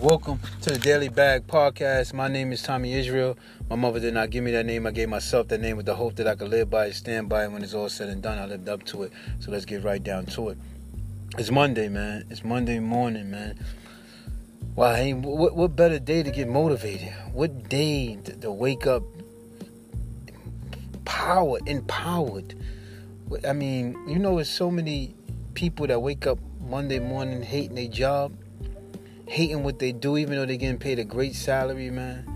[0.00, 2.14] Welcome to the Daily Bag Podcast.
[2.14, 3.36] My name is Thomie Isreal.
[3.68, 4.86] My mother did not give me that name.
[4.86, 7.28] I gave myself that name with the hope that I could live by it, stand
[7.28, 7.52] by it.
[7.52, 9.12] When it's all said and done, I lived up to it.
[9.40, 10.58] So let's get right down to it.
[11.36, 12.24] It's Monday, man.
[12.30, 13.62] It's Monday morning, man.
[14.74, 17.12] Wow, hey, what, what better day to get motivated?
[17.34, 19.02] What day to, to wake up
[21.04, 22.54] powered, empowered?
[23.46, 25.14] I mean, you know, there's so many
[25.52, 28.32] people that wake up Monday morning hating their job,
[29.30, 32.26] hating what they do, even though they're getting paid a great salary, man.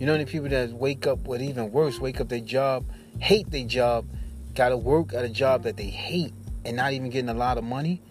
[0.00, 2.84] You know, the people that wake up with even worse, wake up their job,
[3.20, 4.04] hate their job,
[4.56, 7.62] gotta work at a job that they hate and not even getting a lot of
[7.62, 8.02] money.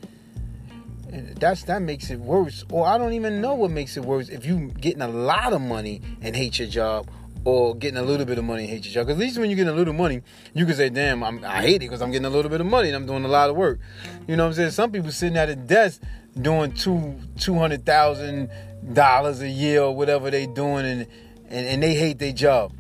[1.09, 2.63] That's that makes it worse.
[2.71, 5.59] Or I don't even know what makes it worse if you getting a lot of
[5.59, 7.09] money and hate your job,
[7.45, 9.07] or getting a little bit of money and hate your job.
[9.07, 10.21] Because at least when you get a little money,
[10.53, 12.67] you can say, "Damn, I'm, I hate it because I'm getting a little bit of
[12.67, 13.79] money and I'm doing a lot of work."
[14.27, 14.71] You know what I'm saying?
[14.71, 16.01] Some people sitting at a desk
[16.39, 18.49] doing two two hundred thousand
[18.93, 21.07] dollars a year or whatever they doing, and,
[21.49, 22.73] and and they hate their job.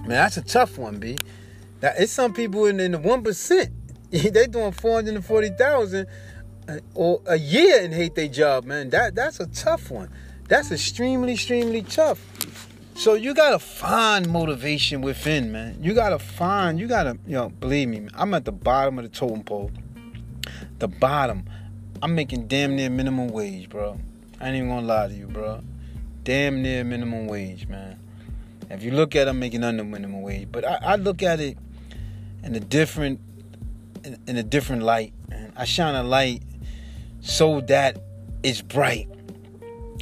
[0.00, 1.18] Man, that's a tough one, b.
[1.80, 3.70] That it's some people in, in the one percent.
[4.10, 6.06] they doing four hundred and forty thousand
[6.68, 8.90] uh, or a year and hate their job, man.
[8.90, 10.10] That that's a tough one.
[10.48, 12.67] That's extremely, extremely tough.
[12.98, 15.78] So you gotta find motivation within, man.
[15.80, 19.08] You gotta find, you gotta, you know, believe me, I'm at the bottom of the
[19.08, 19.70] totem pole.
[20.80, 21.44] The bottom.
[22.02, 24.00] I'm making damn near minimum wage, bro.
[24.40, 25.62] I ain't even gonna lie to you, bro.
[26.24, 28.00] Damn near minimum wage, man.
[28.68, 30.48] If you look at it, I'm making under minimum wage.
[30.50, 31.56] But I, I look at it
[32.42, 33.20] in a different
[34.02, 35.12] in, in a different light.
[35.28, 35.52] Man.
[35.56, 36.42] I shine a light
[37.20, 37.96] so that
[38.42, 39.08] it's bright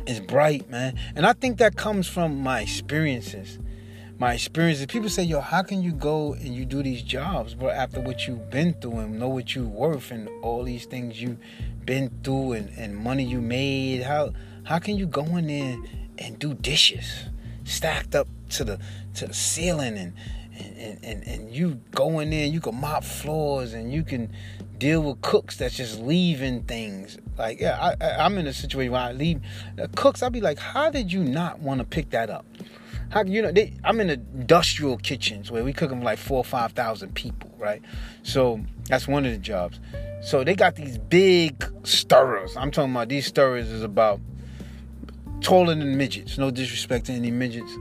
[0.07, 0.99] is bright, man.
[1.15, 3.59] And I think that comes from my experiences.
[4.19, 4.87] My experiences.
[4.87, 8.27] People say, yo, how can you go and you do these jobs, bro, after what
[8.27, 11.39] you've been through and know what you're worth and all these things you've
[11.84, 14.03] been through and, and money you made?
[14.03, 14.33] How
[14.65, 15.77] how can you go in there
[16.19, 17.27] and do dishes
[17.65, 18.78] stacked up to the
[19.15, 20.15] to the ceiling and
[20.59, 24.33] and, and, and you go in there, you can mop floors and you can
[24.78, 27.19] deal with cooks that's just leaving things.
[27.38, 29.41] Like, yeah, I, am in a situation where I leave
[29.81, 30.22] uh, cooks.
[30.22, 32.47] I'll be like, how did you not want to pick that up?
[33.10, 33.53] How you know?
[33.53, 37.53] They, I'm in industrial kitchens where we cook them like four or five thousand people,
[37.56, 37.81] right?
[38.25, 39.78] So that's one of the jobs.
[40.22, 42.56] So they got these big stirrers.
[42.56, 44.20] I'm talking about these stirrers is about
[45.41, 46.37] taller than midgets.
[46.37, 47.72] No disrespect to any midgets.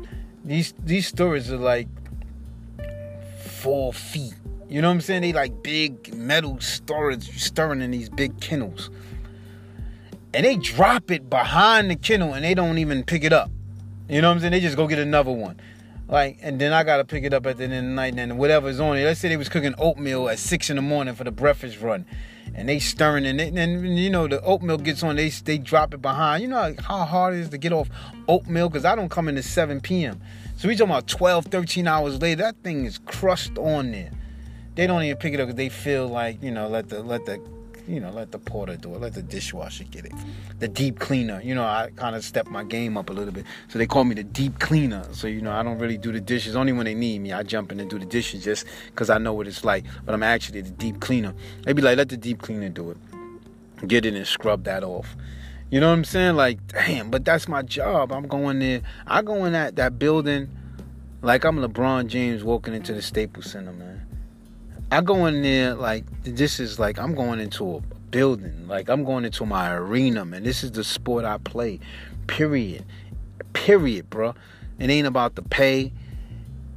[0.43, 1.87] These these stirrers are like
[3.39, 4.35] four feet
[4.75, 5.21] you know what I'm saying?
[5.21, 8.89] They like big metal storage stirring in these big kennels.
[10.33, 13.49] And they drop it behind the kennel and they don't even pick it up.
[14.09, 14.51] You know what I'm saying?
[14.51, 15.61] They just go get another one.
[16.09, 18.37] Like, and then I gotta pick it up at the end of the night and
[18.37, 19.05] whatever's on it.
[19.05, 22.05] Let's say they was cooking oatmeal at six in the morning for the breakfast run.
[22.53, 25.93] And they stirring and, they, and you know the oatmeal gets on, they they drop
[25.93, 26.41] it behind.
[26.41, 27.87] You know how hard it is to get off
[28.27, 28.69] oatmeal?
[28.69, 30.19] Cause I don't come in at 7 p.m.
[30.57, 34.11] So we talking about 12, 13 hours later, that thing is crushed on there
[34.75, 37.25] they don't even pick it up because they feel like you know let the let
[37.25, 37.41] the
[37.87, 40.13] you know let the porter do it let the dishwasher get it
[40.59, 41.41] the deep cleaner.
[41.43, 43.45] You know i kind of step my game up a little bit.
[43.67, 45.05] So they call me the deep cleaner.
[45.11, 46.55] So you know i don't really do the dishes.
[46.55, 49.17] Only when they need me i jump in and do the dishes just because i
[49.17, 49.85] know what it's like.
[50.05, 51.33] But i'm actually the deep cleaner.
[51.63, 52.97] They be like let the deep cleaner do it.
[53.87, 55.15] Get it and scrub that off.
[55.69, 56.35] You know what i'm saying?
[56.35, 58.11] Like damn but that's my job.
[58.11, 58.81] I'm going there.
[59.05, 60.49] I go in that that building
[61.21, 64.04] like i'm lebron james walking into the staples center man
[64.91, 67.81] I go in there like this is like I'm going into a
[68.11, 70.43] building, like I'm going into my arena, man.
[70.43, 71.79] This is the sport I play.
[72.27, 72.85] Period.
[73.53, 74.35] Period, bro.
[74.79, 75.91] It ain't about the pay.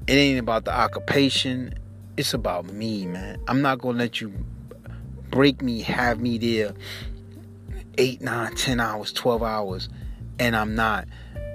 [0.06, 1.74] It ain't about the occupation.
[2.16, 3.41] It's about me, man.
[3.47, 4.32] I'm not gonna let you
[5.30, 6.74] break me, have me there
[7.98, 9.88] eight, nine, ten hours, twelve hours,
[10.38, 11.06] and I'm not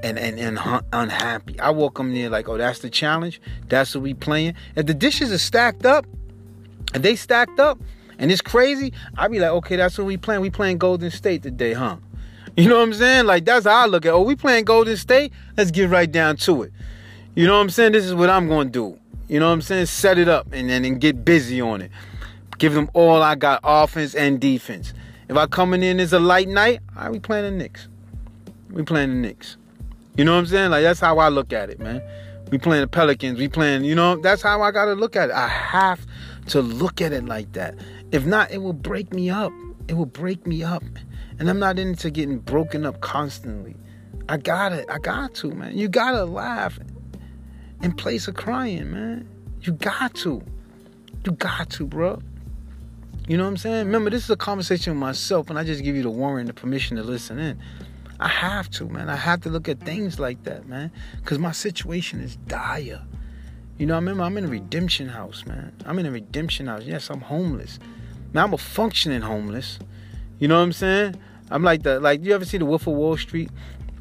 [0.04, 1.60] and and, and unhappy.
[1.60, 3.42] I walk them there like, oh, that's the challenge.
[3.70, 4.54] That's what we playing.
[4.76, 6.06] If the dishes are stacked up,
[6.94, 7.80] and they stacked up
[8.20, 10.42] and it's crazy, I'd be like, okay, that's what we playing.
[10.42, 11.98] We playing Golden State today, huh?
[12.56, 13.26] You know what I'm saying?
[13.26, 14.14] Like that's how I look at.
[14.14, 15.34] Oh, we playing Golden State.
[15.58, 16.72] Let's get right down to it.
[17.34, 17.94] You know what I'm saying?
[17.94, 19.00] This is what I'm gonna do.
[19.28, 19.88] You know what I'm saying?
[19.88, 21.90] Set it up and then and get busy on it.
[22.60, 24.94] Give them all I got, offense and defense.
[25.30, 27.88] If I coming in as a light night, I we playing the Knicks.
[28.70, 29.58] We playing the Knicks.
[30.16, 30.70] You know what I'm saying?
[30.70, 32.04] Like that's how I look at it, man.
[32.54, 33.40] We playing the Pelicans.
[33.40, 33.84] We playing.
[33.84, 35.36] You know that's how I gotta look at it.
[35.36, 36.06] I have
[36.50, 37.74] to look at it like that.
[38.12, 39.52] If not, it will break me up.
[39.88, 40.84] It will break me up.
[41.40, 43.76] And I'm not into getting broken up constantly.
[44.30, 44.86] I got it.
[44.88, 45.76] I got to, man.
[45.76, 46.78] You gotta laugh
[47.82, 49.28] in place of crying, man.
[49.64, 50.44] You got to.
[51.26, 52.22] You got to, bro.
[53.28, 53.88] You know what I'm saying?
[53.88, 56.50] Remember, this is a conversation with myself, and I just give you the warrant and
[56.50, 57.60] the permission to listen in.
[58.20, 59.10] I have to, man.
[59.10, 60.92] I have to look at things like that, man.
[61.18, 63.02] Because my situation is dire.
[63.78, 65.74] You know, I remember I'm in a redemption house, man.
[65.86, 66.84] I'm in a redemption house.
[66.86, 67.80] Yes, I'm homeless.
[68.34, 69.80] Now I'm a functioning homeless.
[70.40, 71.16] You know what I'm saying?
[71.50, 73.50] I'm like the like you ever see the Wolf of Wall Street?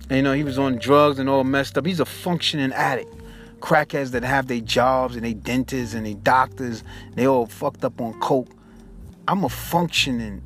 [0.08, 1.86] And, you know, he was on drugs and all messed up.
[1.86, 3.14] He's a functioning addict.
[3.60, 6.82] Crackheads that have their jobs and they dentists and they doctors,
[7.14, 8.48] they all fucked up on coke.
[9.28, 10.42] I'm a functioning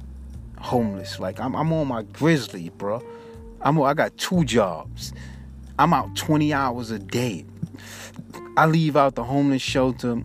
[0.58, 1.19] homeless.
[1.19, 3.02] Like I'm, I'm on my grizzly, bro.
[3.66, 5.12] I'm I got two jobs.
[5.76, 7.44] I'm out 20 hours a day.
[8.56, 10.22] I leave out the homeless shelter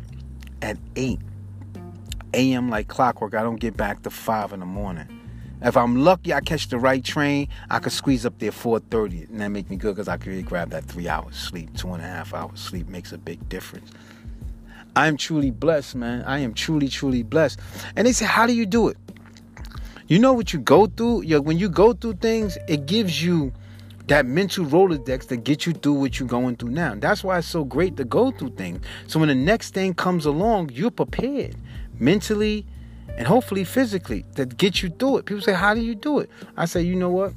[0.62, 1.20] at 8
[2.36, 2.70] a.m.
[2.70, 3.34] like clockwork.
[3.34, 5.08] I don't get back to 5 in the morning.
[5.64, 7.48] If I'm lucky, I catch the right train.
[7.72, 10.44] I could squeeze up there 4:30, and that make me good because I could really
[10.44, 11.76] grab that three hours sleep.
[11.76, 13.90] Two and a half hours sleep makes a big difference.
[14.96, 16.22] I am truly blessed, man.
[16.26, 17.60] I am truly, truly blessed.
[17.96, 18.98] And they say, how do you do it?
[20.12, 21.22] You know what you go through?
[21.22, 23.54] You when you go through things, it gives you
[24.08, 26.96] that mental Rolodex to get you through what you're going through now.
[26.96, 28.84] That's why it's so great to go through things.
[29.08, 31.56] So when the next thing comes along, you're prepared
[31.98, 32.66] mentally
[33.16, 35.28] and hopefully physically to get you through it.
[35.28, 36.30] People say, How do you do it?
[36.58, 37.32] I say, You know what?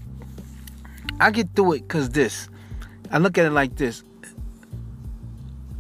[1.21, 2.49] I get through it because this.
[3.09, 4.03] I look at it like this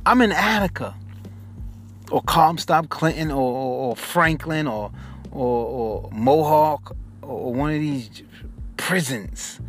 [0.06, 0.94] I'm in Attica
[2.12, 4.92] or Comstock Clinton or, or, or Franklin or,
[5.34, 8.22] or, or Mohawk or one of these
[8.76, 9.60] prisons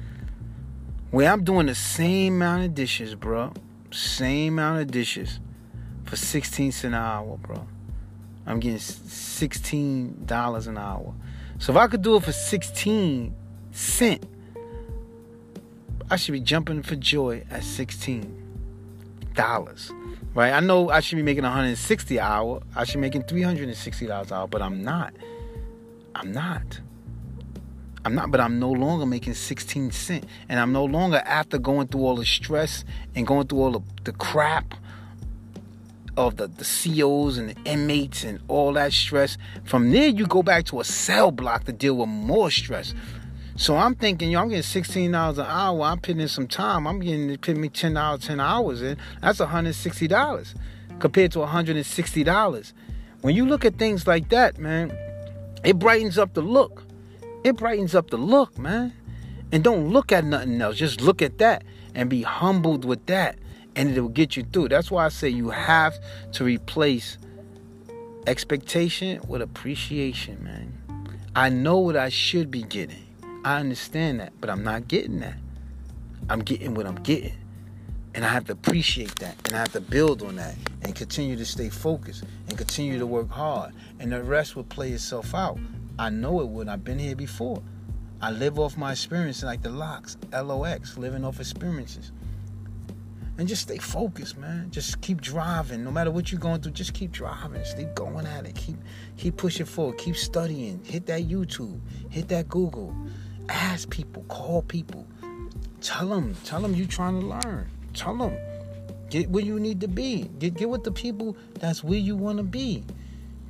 [1.12, 3.54] where I'm doing the same amount of dishes, bro.
[3.92, 5.40] Same amount of dishes
[6.04, 7.68] for 16 cents an hour, bro.
[8.46, 11.14] I'm getting $16 an hour.
[11.58, 13.34] So if I could do it for 16
[13.72, 14.26] cent,
[16.10, 18.44] I should be jumping for joy at 16
[19.34, 19.92] dollars.
[20.34, 20.52] Right?
[20.52, 22.62] I know I should be making 160 an hour.
[22.76, 25.14] I should be making 360 dollars an hour, but I'm not.
[26.16, 26.80] I'm not.
[28.06, 30.26] I'm not, but I'm no longer making 16 cent.
[30.48, 32.86] And I'm no longer after going through all the stress
[33.16, 34.76] and going through all the, the crap
[36.16, 39.38] of the, the COs and the inmates and all that stress.
[39.66, 42.94] From there, you go back to a cell block to deal with more stress.
[43.58, 45.82] So I'm thinking, yo, I'm getting sixteen dollars an hour.
[45.84, 46.86] I'm putting in some time.
[46.86, 48.98] I'm getting putting me ten dollars, ten hours in.
[49.22, 50.54] That's hundred sixty dollars
[51.00, 52.74] compared to hundred and sixty dollars.
[53.22, 54.96] When you look at things like that, man,
[55.66, 56.84] it brightens up the look.
[57.44, 58.94] It brightens up the look, man.
[59.52, 60.78] And don't look at nothing else.
[60.78, 61.64] Just look at that
[61.94, 63.38] and be humbled with that
[63.76, 64.70] and it will get you through.
[64.70, 65.98] That's why I say you have
[66.34, 67.18] to replace
[68.26, 70.74] expectation with appreciation, man.
[71.36, 73.06] I know what I should be getting.
[73.44, 75.36] I understand that, but I'm not getting that.
[76.30, 77.34] I'm getting what I'm getting.
[78.16, 79.36] And I have to appreciate that.
[79.46, 83.06] And I have to build on that and continue to stay focused and continue to
[83.06, 83.74] work hard.
[84.00, 85.60] And the rest will play itself out.
[86.00, 86.68] I know it would.
[86.68, 87.62] I've been here before.
[88.22, 92.12] I live off my experience like the LOX, LOX, living off experiences
[93.38, 94.70] and just stay focused, man.
[94.72, 95.84] Just keep driving.
[95.84, 97.62] No matter what you're going through, just keep driving.
[97.76, 98.56] Keep going at it.
[98.56, 98.78] Keep
[99.18, 99.98] keep pushing forward.
[99.98, 100.82] Keep studying.
[100.84, 101.80] Hit that YouTube.
[102.10, 102.96] Hit that Google.
[103.50, 104.24] Ask people.
[104.24, 105.06] Call people.
[105.82, 106.36] Tell them.
[106.46, 107.70] Tell them you're trying to learn.
[107.96, 108.38] Tell them.
[109.10, 110.30] Get where you need to be.
[110.40, 112.84] Get get with the people that's where you want to be.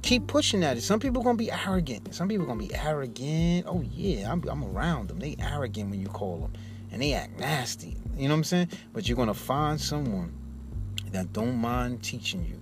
[0.02, 0.82] Keep pushing at it.
[0.82, 2.14] Some people gonna be arrogant.
[2.14, 3.66] Some people gonna be arrogant.
[3.68, 5.20] Oh yeah, I'm, I'm around them.
[5.20, 6.54] They arrogant when you call them
[6.92, 7.98] and they act nasty.
[8.16, 8.70] You know what I'm saying?
[8.94, 10.34] But you're gonna find someone
[11.12, 12.60] that don't mind teaching you.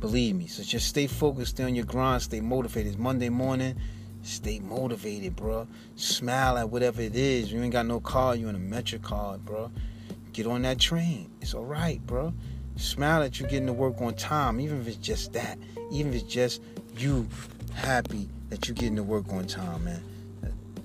[0.00, 0.46] Believe me.
[0.46, 2.92] So just stay focused, stay on your grind, stay motivated.
[2.92, 3.76] It's Monday morning.
[4.22, 5.68] Stay motivated, bro.
[5.94, 7.52] Smile at whatever it is.
[7.52, 9.70] You ain't got no car, you in a Metro card, bro.
[10.36, 11.30] Get on that train.
[11.40, 12.34] It's all right, bro.
[12.76, 15.58] Smile that you're getting to work on time, even if it's just that.
[15.90, 16.62] Even if it's just
[16.94, 17.26] you
[17.72, 20.02] happy that you're getting to work on time, man.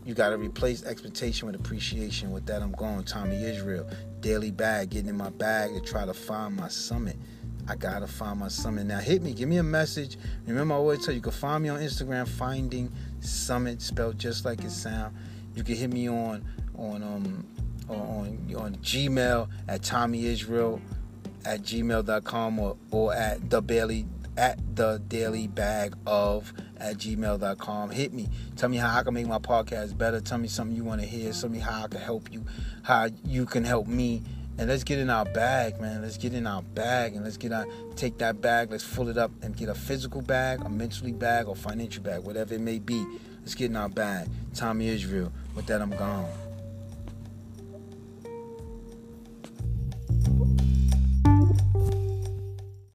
[0.06, 2.32] You got to replace expectation with appreciation.
[2.32, 3.04] With that, I'm going.
[3.04, 7.18] Thomie Isreal, daily bag, getting in my bag to try to find my summit.
[7.68, 9.00] I gotta find my summit now.
[9.00, 10.18] Hit me, give me a message.
[10.48, 12.90] Remember, I always tell you, you can find me on Instagram, finding
[13.20, 15.14] summit spelled just like it sound.
[15.56, 16.42] You can hit me on
[16.78, 17.46] on um
[17.92, 20.82] on on Gmail at Thomie Isreal
[21.46, 24.06] at gmail.com or, or at the Bailey
[24.38, 27.90] at the daily bag of at gmail.com.
[27.90, 28.30] Hit me.
[28.56, 30.22] Tell me how I can make my podcast better.
[30.22, 31.32] Tell me something you want to hear.
[31.34, 32.46] Tell me how I can help you,
[32.84, 34.24] how you can help me.
[34.58, 36.02] And let's get in our bag, man.
[36.02, 39.18] Let's get in our bag and let's get our take that bag, let's fill it
[39.18, 42.80] up and get a physical bag, a mentally bag, or financial bag, whatever it may
[42.80, 43.06] be.
[43.42, 44.28] Let's get in our bag.
[44.54, 45.32] Thomie Isreal.
[45.56, 46.30] With that, I'm gone.